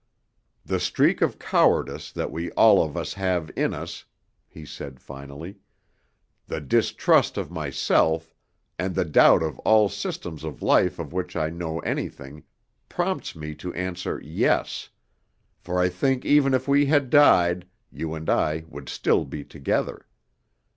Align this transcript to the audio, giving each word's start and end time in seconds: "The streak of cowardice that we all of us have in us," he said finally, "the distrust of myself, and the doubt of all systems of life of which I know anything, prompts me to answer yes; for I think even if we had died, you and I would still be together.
"The 0.65 0.79
streak 0.79 1.21
of 1.21 1.37
cowardice 1.37 2.11
that 2.11 2.31
we 2.31 2.49
all 2.53 2.81
of 2.83 2.97
us 2.97 3.13
have 3.13 3.51
in 3.55 3.71
us," 3.71 4.03
he 4.47 4.65
said 4.65 4.99
finally, 4.99 5.59
"the 6.47 6.59
distrust 6.59 7.37
of 7.37 7.51
myself, 7.51 8.33
and 8.79 8.95
the 8.95 9.05
doubt 9.05 9.43
of 9.43 9.59
all 9.59 9.89
systems 9.89 10.43
of 10.43 10.63
life 10.63 10.97
of 10.97 11.13
which 11.13 11.35
I 11.35 11.51
know 11.51 11.81
anything, 11.81 12.43
prompts 12.89 13.35
me 13.35 13.53
to 13.53 13.75
answer 13.75 14.19
yes; 14.25 14.89
for 15.59 15.79
I 15.79 15.87
think 15.87 16.25
even 16.25 16.55
if 16.55 16.67
we 16.67 16.87
had 16.87 17.11
died, 17.11 17.67
you 17.91 18.15
and 18.15 18.27
I 18.27 18.63
would 18.69 18.89
still 18.89 19.23
be 19.23 19.43
together. 19.43 20.07